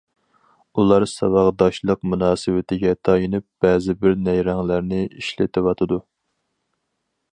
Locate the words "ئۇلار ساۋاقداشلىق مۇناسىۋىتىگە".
0.79-2.93